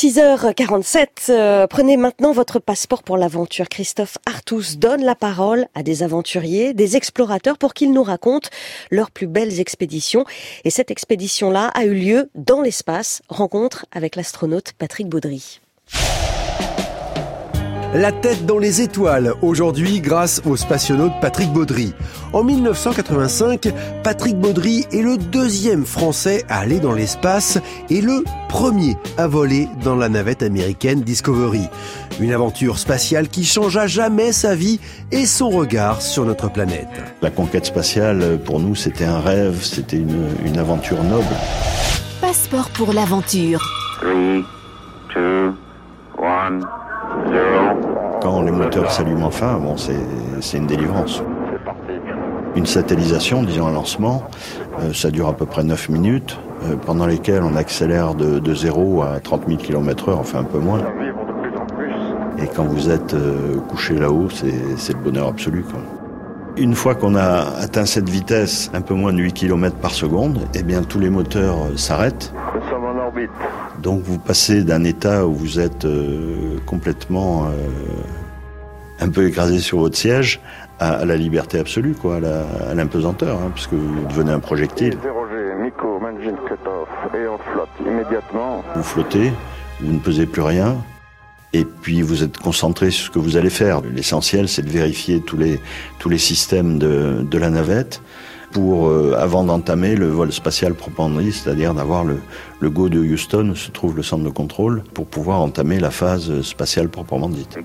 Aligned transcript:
6h47, 0.00 1.08
euh, 1.30 1.66
prenez 1.66 1.96
maintenant 1.96 2.30
votre 2.30 2.60
passeport 2.60 3.02
pour 3.02 3.16
l'aventure. 3.16 3.68
Christophe 3.68 4.16
Artus 4.26 4.78
donne 4.78 5.02
la 5.02 5.16
parole 5.16 5.66
à 5.74 5.82
des 5.82 6.04
aventuriers, 6.04 6.72
des 6.72 6.96
explorateurs 6.96 7.58
pour 7.58 7.74
qu'ils 7.74 7.92
nous 7.92 8.04
racontent 8.04 8.48
leurs 8.92 9.10
plus 9.10 9.26
belles 9.26 9.58
expéditions. 9.58 10.24
Et 10.62 10.70
cette 10.70 10.92
expédition-là 10.92 11.72
a 11.74 11.84
eu 11.84 11.94
lieu 11.94 12.30
dans 12.36 12.60
l'espace. 12.60 13.22
Rencontre 13.28 13.86
avec 13.90 14.14
l'astronaute 14.14 14.72
Patrick 14.78 15.08
Baudry. 15.08 15.58
La 17.94 18.12
tête 18.12 18.44
dans 18.44 18.58
les 18.58 18.82
étoiles, 18.82 19.32
aujourd'hui 19.40 20.02
grâce 20.02 20.42
au 20.44 20.56
spationaute 20.56 21.12
Patrick 21.22 21.50
Baudry. 21.54 21.94
En 22.34 22.44
1985, 22.44 23.72
Patrick 24.04 24.38
Baudry 24.38 24.84
est 24.92 25.00
le 25.00 25.16
deuxième 25.16 25.86
Français 25.86 26.44
à 26.50 26.58
aller 26.58 26.80
dans 26.80 26.92
l'espace 26.92 27.58
et 27.88 28.02
le 28.02 28.24
premier 28.50 28.98
à 29.16 29.26
voler 29.26 29.70
dans 29.82 29.96
la 29.96 30.10
navette 30.10 30.42
américaine 30.42 31.00
Discovery. 31.00 31.62
Une 32.20 32.34
aventure 32.34 32.78
spatiale 32.78 33.28
qui 33.28 33.46
changea 33.46 33.86
jamais 33.86 34.32
sa 34.32 34.54
vie 34.54 34.80
et 35.10 35.24
son 35.24 35.48
regard 35.48 36.02
sur 36.02 36.26
notre 36.26 36.50
planète. 36.50 36.88
La 37.22 37.30
conquête 37.30 37.64
spatiale, 37.64 38.38
pour 38.44 38.60
nous, 38.60 38.74
c'était 38.74 39.06
un 39.06 39.20
rêve, 39.20 39.62
c'était 39.62 39.96
une, 39.96 40.28
une 40.44 40.58
aventure 40.58 41.02
noble. 41.04 41.24
Passeport 42.20 42.68
pour 42.68 42.92
l'aventure. 42.92 43.62
3, 44.02 44.12
2, 45.14 45.52
1, 46.22 46.60
0. 46.60 46.87
Quand 48.20 48.42
les 48.42 48.50
moteurs 48.50 48.90
s'allument 48.90 49.26
enfin, 49.26 49.58
bon, 49.58 49.76
c'est 49.76 50.56
une 50.56 50.66
délivrance. 50.66 51.22
Une 52.56 52.66
satellisation, 52.66 53.42
disons 53.42 53.66
un 53.68 53.72
lancement, 53.72 54.24
euh, 54.80 54.92
ça 54.92 55.10
dure 55.10 55.28
à 55.28 55.32
peu 55.32 55.46
près 55.46 55.62
9 55.62 55.90
minutes, 55.90 56.38
euh, 56.64 56.74
pendant 56.74 57.06
lesquelles 57.06 57.42
on 57.42 57.54
accélère 57.54 58.14
de, 58.14 58.38
de 58.38 58.54
0 58.54 59.02
à 59.02 59.20
30 59.20 59.42
000 59.46 59.58
km 59.58 60.08
heure, 60.08 60.18
enfin 60.18 60.40
un 60.40 60.44
peu 60.44 60.58
moins. 60.58 60.80
Et 62.42 62.46
quand 62.46 62.64
vous 62.64 62.90
êtes 62.90 63.14
euh, 63.14 63.58
couché 63.68 63.94
là-haut, 63.94 64.28
c'est 64.30 64.92
le 64.92 64.98
bonheur 64.98 65.28
absolu. 65.28 65.64
Une 66.58 66.74
fois 66.74 66.96
qu'on 66.96 67.14
a 67.14 67.44
atteint 67.60 67.86
cette 67.86 68.08
vitesse, 68.08 68.68
un 68.74 68.80
peu 68.80 68.94
moins 68.94 69.12
de 69.12 69.18
8 69.18 69.32
km 69.32 69.76
par 69.76 69.92
seconde, 69.92 70.40
eh 70.54 70.64
bien 70.64 70.82
tous 70.82 70.98
les 70.98 71.08
moteurs 71.08 71.56
s'arrêtent. 71.76 72.32
Donc 73.80 74.02
vous 74.02 74.18
passez 74.18 74.64
d'un 74.64 74.82
état 74.82 75.24
où 75.24 75.34
vous 75.34 75.60
êtes 75.60 75.84
euh, 75.84 76.58
complètement 76.66 77.44
euh, 77.44 77.50
un 78.98 79.08
peu 79.08 79.28
écrasé 79.28 79.60
sur 79.60 79.78
votre 79.78 79.96
siège 79.96 80.40
à, 80.80 80.94
à 80.94 81.04
la 81.04 81.16
liberté 81.16 81.60
absolue, 81.60 81.94
quoi, 81.94 82.16
à 82.16 82.74
l'impesanteur, 82.74 83.38
hein, 83.38 83.52
puisque 83.54 83.74
vous 83.74 84.04
devenez 84.08 84.32
un 84.32 84.40
projectile. 84.40 84.98
Vous 88.74 88.82
flottez, 88.82 89.32
vous 89.80 89.92
ne 89.92 89.98
pesez 90.00 90.26
plus 90.26 90.42
rien, 90.42 90.74
et 91.52 91.64
puis 91.64 92.02
vous 92.02 92.22
êtes 92.22 92.38
concentré 92.38 92.90
sur 92.90 93.06
ce 93.06 93.10
que 93.10 93.18
vous 93.18 93.36
allez 93.36 93.50
faire. 93.50 93.80
L'essentiel, 93.80 94.48
c'est 94.48 94.62
de 94.62 94.70
vérifier 94.70 95.20
tous 95.20 95.36
les, 95.36 95.60
tous 95.98 96.08
les 96.08 96.18
systèmes 96.18 96.78
de, 96.78 97.24
de 97.28 97.38
la 97.38 97.50
navette 97.50 98.02
pour, 98.52 98.88
euh, 98.88 99.14
avant 99.18 99.44
d'entamer 99.44 99.94
le 99.94 100.08
vol 100.08 100.32
spatial 100.32 100.74
proprement 100.74 101.20
dit, 101.20 101.32
c'est-à-dire 101.32 101.74
d'avoir 101.74 102.04
le, 102.04 102.18
le 102.60 102.70
go 102.70 102.88
de 102.88 102.98
Houston 102.98 103.50
où 103.50 103.56
se 103.56 103.70
trouve 103.70 103.96
le 103.96 104.02
centre 104.02 104.24
de 104.24 104.30
contrôle 104.30 104.82
pour 104.94 105.06
pouvoir 105.06 105.40
entamer 105.40 105.78
la 105.80 105.90
phase 105.90 106.42
spatiale 106.42 106.88
proprement 106.88 107.28
dite. 107.28 107.58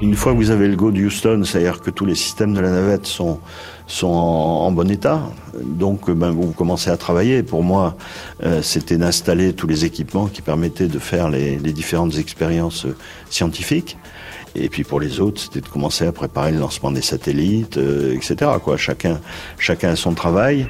Une 0.00 0.14
fois 0.14 0.32
que 0.32 0.36
vous 0.36 0.50
avez 0.50 0.68
le 0.68 0.76
go 0.76 0.92
de 0.92 1.04
Houston, 1.04 1.42
c'est-à-dire 1.44 1.80
que 1.80 1.90
tous 1.90 2.06
les 2.06 2.14
systèmes 2.14 2.54
de 2.54 2.60
la 2.60 2.70
navette 2.70 3.06
sont, 3.06 3.40
sont 3.88 4.06
en, 4.06 4.70
bon 4.70 4.88
état, 4.90 5.22
donc 5.60 6.08
ben, 6.08 6.30
vous 6.30 6.52
commencez 6.52 6.88
à 6.90 6.96
travailler. 6.96 7.42
Pour 7.42 7.64
moi, 7.64 7.96
euh, 8.44 8.62
c'était 8.62 8.96
d'installer 8.96 9.54
tous 9.54 9.66
les 9.66 9.84
équipements 9.84 10.26
qui 10.26 10.40
permettaient 10.40 10.86
de 10.86 10.98
faire 11.00 11.28
les, 11.28 11.58
les 11.58 11.72
différentes 11.72 12.16
expériences 12.16 12.86
scientifiques. 13.28 13.98
Et 14.54 14.68
puis 14.68 14.84
pour 14.84 15.00
les 15.00 15.20
autres, 15.20 15.40
c'était 15.40 15.60
de 15.60 15.68
commencer 15.68 16.06
à 16.06 16.12
préparer 16.12 16.52
le 16.52 16.58
lancement 16.58 16.92
des 16.92 17.02
satellites, 17.02 17.76
euh, 17.76 18.14
etc. 18.14 18.52
Quoi. 18.62 18.76
Chacun, 18.76 19.20
chacun 19.58 19.90
a 19.90 19.96
son 19.96 20.14
travail. 20.14 20.68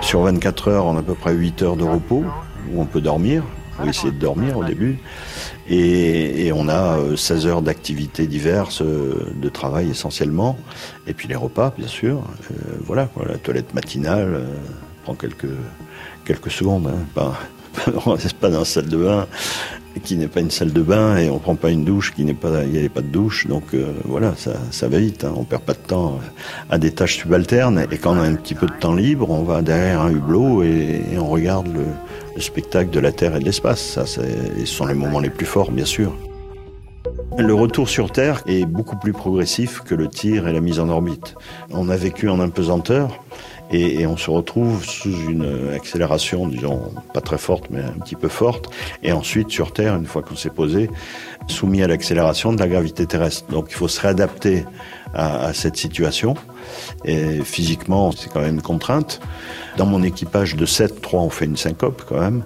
Sur 0.00 0.22
24 0.22 0.68
heures, 0.68 0.86
on 0.86 0.96
a 0.96 1.00
à 1.00 1.02
peu 1.02 1.14
près 1.14 1.34
8 1.34 1.62
heures 1.62 1.76
de 1.76 1.84
repos, 1.84 2.24
où 2.72 2.80
on 2.80 2.86
peut 2.86 3.00
dormir. 3.00 3.42
Va 3.78 3.86
essayer 3.90 4.10
de 4.10 4.18
dormir 4.18 4.56
au 4.56 4.64
début. 4.64 4.98
Et, 5.68 6.52
on 6.54 6.68
a 6.68 6.98
16 7.16 7.46
heures 7.46 7.62
d'activités 7.62 8.26
diverses, 8.26 8.82
euh, 8.82 9.32
de 9.34 9.48
travail 9.48 9.90
essentiellement. 9.90 10.56
Et 11.06 11.12
puis 11.12 11.28
les 11.28 11.34
repas, 11.34 11.74
bien 11.76 11.88
sûr. 11.88 12.22
Euh, 12.50 12.54
voilà, 12.84 13.08
la 13.28 13.36
toilette 13.36 13.74
matinale 13.74 14.34
euh, 14.34 14.44
prend 15.04 15.14
quelques, 15.14 15.46
quelques 16.24 16.50
secondes. 16.50 16.86
Hein, 16.86 17.04
pas, 17.14 17.38
on 18.06 18.12
reste 18.12 18.34
pas 18.34 18.48
dans 18.48 18.60
la 18.60 18.64
salle 18.64 18.88
de 18.88 18.96
bain 18.96 19.26
qui 20.04 20.16
n'est 20.16 20.28
pas 20.28 20.40
une 20.40 20.50
salle 20.50 20.72
de 20.72 20.82
bain 20.82 21.16
et 21.16 21.30
on 21.30 21.38
prend 21.38 21.54
pas 21.54 21.70
une 21.70 21.84
douche 21.84 22.12
qui 22.14 22.24
n'est 22.24 22.34
pas 22.34 22.64
il 22.64 22.70
n'y 22.70 22.78
avait 22.78 22.88
pas 22.88 23.00
de 23.00 23.06
douche 23.06 23.46
donc 23.46 23.62
euh, 23.74 23.92
voilà 24.04 24.34
ça, 24.36 24.52
ça 24.70 24.88
va 24.88 24.98
vite 24.98 25.24
hein. 25.24 25.32
on 25.36 25.44
perd 25.44 25.62
pas 25.62 25.72
de 25.72 25.78
temps 25.78 26.20
à 26.70 26.78
des 26.78 26.90
tâches 26.90 27.16
subalternes 27.16 27.86
et 27.90 27.96
quand 27.96 28.12
on 28.12 28.20
a 28.20 28.26
un 28.26 28.34
petit 28.34 28.54
peu 28.54 28.66
de 28.66 28.74
temps 28.78 28.94
libre 28.94 29.30
on 29.30 29.42
va 29.42 29.62
derrière 29.62 30.02
un 30.02 30.10
hublot 30.10 30.62
et 30.62 31.02
on 31.18 31.28
regarde 31.28 31.68
le, 31.68 31.84
le, 32.36 32.40
spectacle 32.40 32.90
de 32.90 33.00
la 33.00 33.12
terre 33.12 33.36
et 33.36 33.40
de 33.40 33.44
l'espace. 33.44 33.80
Ça 33.80 34.06
ce 34.06 34.20
sont 34.64 34.86
les 34.86 34.94
moments 34.94 35.20
les 35.20 35.30
plus 35.30 35.46
forts 35.46 35.72
bien 35.72 35.84
sûr 35.84 36.14
le 37.38 37.54
retour 37.54 37.88
sur 37.88 38.10
Terre 38.10 38.42
est 38.46 38.64
beaucoup 38.64 38.96
plus 38.96 39.12
progressif 39.12 39.80
que 39.80 39.94
le 39.94 40.08
tir 40.08 40.48
et 40.48 40.52
la 40.52 40.60
mise 40.60 40.80
en 40.80 40.88
orbite. 40.88 41.34
On 41.70 41.88
a 41.88 41.96
vécu 41.96 42.28
en 42.28 42.40
impesanteur 42.40 43.22
et, 43.70 44.06
on 44.06 44.16
se 44.16 44.30
retrouve 44.30 44.84
sous 44.84 45.12
une 45.28 45.72
accélération, 45.74 46.46
disons, 46.46 46.92
pas 47.12 47.20
très 47.20 47.38
forte, 47.38 47.64
mais 47.70 47.80
un 47.80 47.98
petit 47.98 48.14
peu 48.14 48.28
forte, 48.28 48.70
et 49.02 49.12
ensuite 49.12 49.50
sur 49.50 49.72
Terre, 49.72 49.96
une 49.96 50.06
fois 50.06 50.22
qu'on 50.22 50.36
s'est 50.36 50.50
posé, 50.50 50.88
soumis 51.48 51.82
à 51.82 51.88
l'accélération 51.88 52.52
de 52.52 52.60
la 52.60 52.68
gravité 52.68 53.06
terrestre. 53.06 53.50
Donc 53.50 53.66
il 53.70 53.74
faut 53.74 53.88
se 53.88 54.00
réadapter 54.00 54.64
à, 55.14 55.46
à 55.46 55.52
cette 55.52 55.76
situation, 55.76 56.36
et 57.04 57.40
physiquement, 57.40 58.12
c'est 58.12 58.32
quand 58.32 58.40
même 58.40 58.54
une 58.54 58.62
contrainte. 58.62 59.20
Dans 59.76 59.86
mon 59.86 60.04
équipage 60.04 60.54
de 60.54 60.64
7, 60.64 61.00
3, 61.00 61.20
on 61.20 61.30
fait 61.30 61.46
une 61.46 61.56
syncope 61.56 62.02
quand 62.08 62.20
même. 62.20 62.44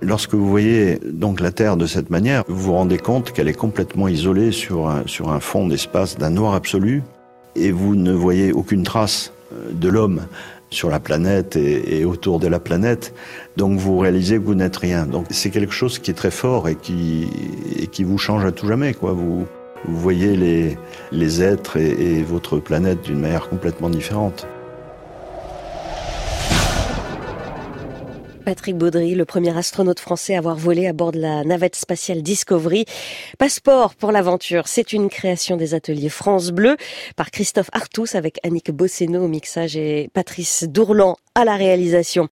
Lorsque 0.00 0.34
vous 0.34 0.48
voyez 0.48 0.98
donc 1.04 1.40
la 1.40 1.50
Terre 1.50 1.76
de 1.76 1.86
cette 1.86 2.10
manière, 2.10 2.44
vous 2.48 2.56
vous 2.56 2.72
rendez 2.72 2.98
compte 2.98 3.32
qu'elle 3.32 3.48
est 3.48 3.52
complètement 3.52 4.06
isolée 4.06 4.52
sur 4.52 4.88
un, 4.88 5.02
sur 5.06 5.30
un 5.30 5.40
fond 5.40 5.66
d'espace 5.66 6.16
d'un 6.16 6.30
noir 6.30 6.54
absolu, 6.54 7.02
et 7.56 7.72
vous 7.72 7.96
ne 7.96 8.12
voyez 8.12 8.52
aucune 8.52 8.84
trace 8.84 9.32
de 9.72 9.88
l'homme 9.88 10.22
sur 10.70 10.90
la 10.90 11.00
planète 11.00 11.56
et, 11.56 12.00
et, 12.00 12.04
autour 12.04 12.38
de 12.38 12.46
la 12.46 12.60
planète. 12.60 13.14
Donc 13.56 13.78
vous 13.78 13.98
réalisez 13.98 14.36
que 14.36 14.44
vous 14.44 14.54
n'êtes 14.54 14.76
rien. 14.76 15.06
Donc 15.06 15.26
c'est 15.30 15.50
quelque 15.50 15.72
chose 15.72 15.98
qui 15.98 16.10
est 16.10 16.14
très 16.14 16.30
fort 16.30 16.68
et 16.68 16.74
qui, 16.74 17.26
et 17.76 17.86
qui 17.86 18.04
vous 18.04 18.18
change 18.18 18.44
à 18.44 18.52
tout 18.52 18.68
jamais. 18.68 18.94
Quoi. 18.94 19.12
Vous, 19.12 19.46
vous 19.84 19.96
voyez 20.00 20.36
les, 20.36 20.78
les 21.10 21.42
êtres 21.42 21.76
et, 21.76 22.18
et 22.18 22.22
votre 22.22 22.58
planète 22.58 23.02
d'une 23.02 23.18
manière 23.18 23.48
complètement 23.48 23.90
différente. 23.90 24.46
Patrick 28.48 28.78
Baudry, 28.78 29.14
le 29.14 29.26
premier 29.26 29.54
astronaute 29.54 30.00
français 30.00 30.34
à 30.34 30.38
avoir 30.38 30.56
volé 30.56 30.86
à 30.86 30.94
bord 30.94 31.12
de 31.12 31.20
la 31.20 31.44
navette 31.44 31.76
spatiale 31.76 32.22
Discovery. 32.22 32.86
Passeport 33.36 33.94
pour 33.94 34.10
l'aventure, 34.10 34.68
c'est 34.68 34.94
une 34.94 35.10
création 35.10 35.58
des 35.58 35.74
ateliers 35.74 36.08
France 36.08 36.50
Bleu 36.50 36.78
par 37.14 37.30
Christophe 37.30 37.68
Artus 37.74 38.14
avec 38.14 38.38
Annick 38.44 38.70
Bosseno 38.70 39.22
au 39.22 39.28
mixage 39.28 39.76
et 39.76 40.08
Patrice 40.14 40.64
Dourlan 40.66 41.18
à 41.34 41.44
la 41.44 41.56
réalisation. 41.56 42.26